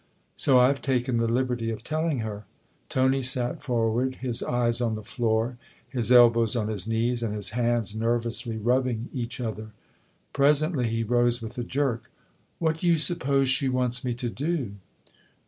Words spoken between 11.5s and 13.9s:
a jerk." What do you suppose she